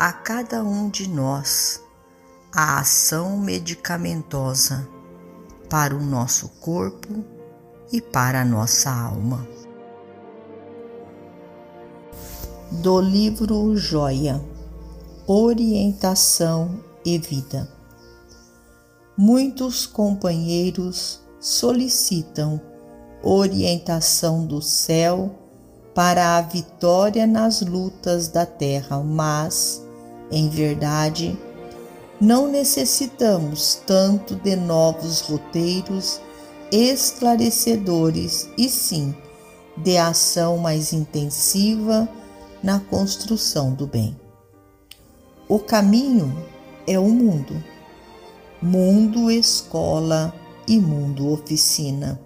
a 0.00 0.14
cada 0.14 0.64
um 0.64 0.88
de 0.88 1.06
nós 1.06 1.84
a 2.50 2.80
ação 2.80 3.36
medicamentosa 3.36 4.88
para 5.68 5.94
o 5.94 6.00
nosso 6.00 6.48
corpo 6.58 7.22
e 7.92 8.00
para 8.00 8.40
a 8.40 8.44
nossa 8.44 8.90
alma. 8.90 9.46
Do 12.70 12.98
livro 12.98 13.76
Joia 13.76 14.42
Orientação 15.26 16.82
e 17.04 17.18
Vida. 17.18 17.70
Muitos 19.14 19.84
companheiros 19.84 21.20
solicitam 21.38 22.58
orientação 23.22 24.46
do 24.46 24.62
céu 24.62 25.38
para 25.94 26.38
a 26.38 26.40
vitória 26.40 27.26
nas 27.26 27.60
lutas 27.60 28.28
da 28.28 28.46
terra, 28.46 29.02
mas 29.02 29.89
em 30.30 30.48
verdade, 30.48 31.38
não 32.20 32.48
necessitamos 32.48 33.82
tanto 33.86 34.34
de 34.36 34.54
novos 34.54 35.20
roteiros 35.20 36.20
esclarecedores, 36.70 38.48
e 38.56 38.68
sim 38.68 39.14
de 39.76 39.96
ação 39.96 40.58
mais 40.58 40.92
intensiva 40.92 42.08
na 42.62 42.78
construção 42.78 43.72
do 43.72 43.86
bem. 43.86 44.16
O 45.48 45.58
caminho 45.58 46.32
é 46.86 46.98
o 46.98 47.08
mundo, 47.08 47.62
mundo 48.60 49.30
escola 49.30 50.32
e 50.68 50.78
mundo 50.78 51.32
oficina, 51.32 52.20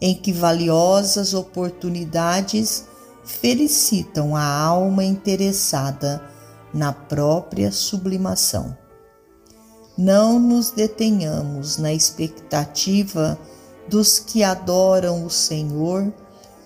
em 0.00 0.14
que 0.14 0.32
valiosas 0.32 1.34
oportunidades 1.34 2.86
felicitam 3.24 4.34
a 4.34 4.44
alma 4.44 5.04
interessada 5.04 6.33
na 6.74 6.92
própria 6.92 7.70
sublimação. 7.70 8.76
Não 9.96 10.40
nos 10.40 10.70
detenhamos 10.70 11.78
na 11.78 11.92
expectativa 11.92 13.38
dos 13.88 14.18
que 14.18 14.42
adoram 14.42 15.24
o 15.24 15.30
Senhor 15.30 16.12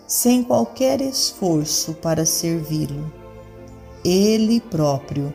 sem 0.07 0.43
qualquer 0.43 1.03
esforço 1.03 1.93
para 1.95 2.25
servi-lo. 2.25 3.13
Ele 4.03 4.61
próprio 4.61 5.35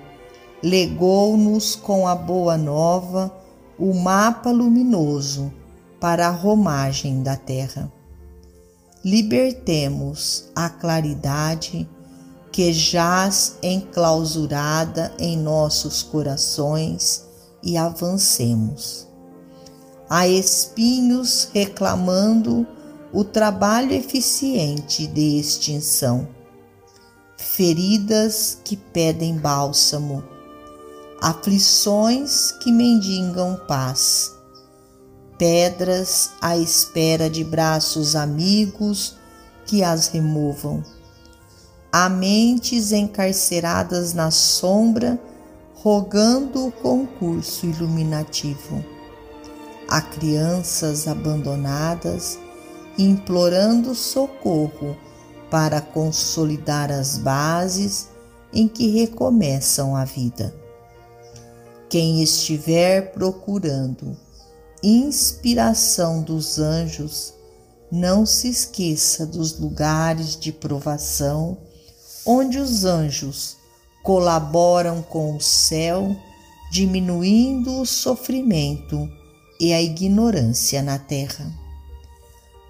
legou-nos 0.63 1.75
com 1.75 2.07
a 2.07 2.15
boa 2.15 2.57
nova 2.57 3.31
o 3.77 3.93
mapa 3.93 4.49
luminoso 4.49 5.53
para 5.99 6.27
a 6.27 6.31
romagem 6.31 7.21
da 7.21 7.35
terra. 7.35 7.91
Libertemos 9.05 10.49
a 10.55 10.69
claridade 10.69 11.87
que 12.53 12.71
jaz 12.71 13.55
enclausurada 13.63 15.11
em 15.17 15.35
nossos 15.35 16.03
corações 16.03 17.25
e 17.63 17.75
avancemos. 17.75 19.07
Há 20.07 20.27
espinhos 20.27 21.49
reclamando 21.51 22.67
o 23.11 23.23
trabalho 23.23 23.91
eficiente 23.91 25.07
de 25.07 25.39
extinção, 25.39 26.27
feridas 27.37 28.59
que 28.63 28.77
pedem 28.77 29.35
bálsamo, 29.35 30.23
aflições 31.19 32.51
que 32.51 32.71
mendigam 32.71 33.59
paz, 33.67 34.31
pedras 35.39 36.29
à 36.39 36.55
espera 36.55 37.31
de 37.31 37.43
braços 37.43 38.15
amigos 38.15 39.15
que 39.65 39.83
as 39.83 40.07
removam 40.07 40.83
Há 41.95 42.09
mentes 42.09 42.91
encarceradas 42.91 44.15
na 44.15 44.31
sombra, 44.31 45.19
rogando 45.75 46.65
o 46.65 46.71
concurso 46.71 47.67
iluminativo. 47.67 48.83
Há 49.87 50.01
crianças 50.01 51.07
abandonadas, 51.07 52.39
implorando 52.97 53.93
socorro 53.93 54.97
para 55.51 55.79
consolidar 55.81 56.91
as 56.91 57.19
bases 57.19 58.09
em 58.51 58.67
que 58.67 58.87
recomeçam 58.87 59.95
a 59.95 60.03
vida. 60.03 60.51
Quem 61.87 62.23
estiver 62.23 63.13
procurando 63.13 64.17
inspiração 64.81 66.23
dos 66.23 66.57
anjos, 66.57 67.35
não 67.91 68.25
se 68.25 68.49
esqueça 68.49 69.27
dos 69.27 69.59
lugares 69.59 70.35
de 70.35 70.51
provação 70.51 71.55
onde 72.25 72.57
os 72.57 72.85
anjos 72.85 73.57
colaboram 74.01 75.01
com 75.01 75.35
o 75.35 75.41
céu, 75.41 76.15
diminuindo 76.71 77.79
o 77.79 77.85
sofrimento 77.85 79.09
e 79.59 79.71
a 79.71 79.81
ignorância 79.81 80.81
na 80.81 80.99
terra. 80.99 81.51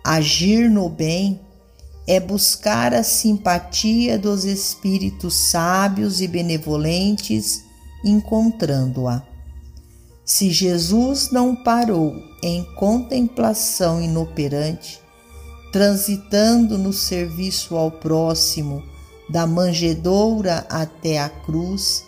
Agir 0.03 0.69
no 0.69 0.89
bem 0.89 1.39
é 2.05 2.19
buscar 2.19 2.93
a 2.93 3.01
simpatia 3.01 4.19
dos 4.19 4.43
espíritos 4.43 5.33
sábios 5.33 6.21
e 6.21 6.27
benevolentes, 6.27 7.63
encontrando-a. 8.03 9.23
Se 10.25 10.51
Jesus 10.51 11.31
não 11.31 11.55
parou 11.55 12.13
em 12.41 12.63
contemplação 12.75 14.01
inoperante, 14.01 14.99
transitando 15.71 16.77
no 16.77 16.91
serviço 16.91 17.75
ao 17.75 17.89
próximo, 17.89 18.83
da 19.29 19.47
manjedoura 19.47 20.65
até 20.69 21.19
a 21.19 21.29
cruz, 21.29 22.03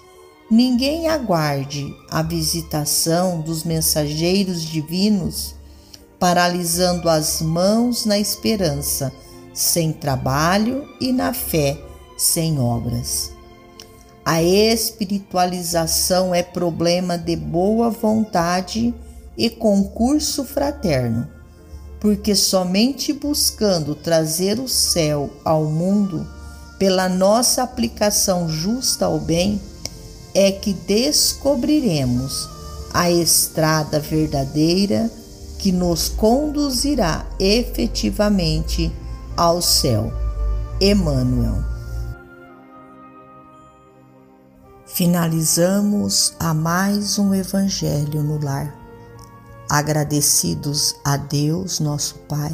ninguém 0.50 1.08
aguarde 1.08 1.96
a 2.10 2.22
visitação 2.22 3.42
dos 3.42 3.64
mensageiros 3.64 4.62
divinos, 4.62 5.56
paralisando 6.20 7.10
as 7.10 7.42
mãos 7.42 8.06
na 8.06 8.20
esperança, 8.20 9.12
sem 9.54 9.92
trabalho 9.92 10.88
e 11.00 11.12
na 11.12 11.34
fé, 11.34 11.78
sem 12.18 12.60
obras. 12.60 13.32
A 14.24 14.42
espiritualização 14.42 16.34
é 16.34 16.42
problema 16.42 17.18
de 17.18 17.36
boa 17.36 17.90
vontade 17.90 18.94
e 19.38 19.50
concurso 19.50 20.44
fraterno, 20.44 21.28
porque 22.00 22.34
somente 22.34 23.14
buscando 23.14 23.94
trazer 23.94 24.60
o 24.60 24.68
céu 24.68 25.30
ao 25.44 25.66
mundo 25.66 26.28
pela 26.78 27.08
nossa 27.08 27.64
aplicação 27.64 28.50
justa 28.50 29.06
ao 29.06 29.20
bem, 29.20 29.62
é 30.34 30.52
que 30.52 30.74
descobriremos 30.74 32.50
a 32.94 33.10
estrada 33.10 34.00
verdadeira 34.00 35.10
que 35.60 35.72
nos 35.72 36.10
conduzirá 36.10 37.26
efetivamente 37.40 38.92
ao 39.36 39.62
céu. 39.62 40.12
Emmanuel. 40.82 41.64
Finalizamos 44.86 46.34
a 46.40 46.54
mais 46.54 47.18
um 47.18 47.34
Evangelho 47.34 48.22
no 48.22 48.44
Lar. 48.44 48.76
Agradecidos 49.70 50.96
a 51.04 51.18
Deus, 51.18 51.80
nosso 51.80 52.16
Pai 52.30 52.54